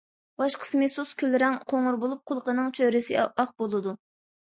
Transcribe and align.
باش 0.41 0.55
قىسمى 0.63 0.87
سۇس 0.93 1.11
كۈل 1.19 1.37
رەڭ 1.45 1.59
قوڭۇر 1.73 2.01
بولۇپ، 2.07 2.25
قۇلىقىنىڭ 2.33 2.75
چۆرىسى 2.81 3.23
ئاق 3.29 3.57
بولىدۇ. 3.63 3.99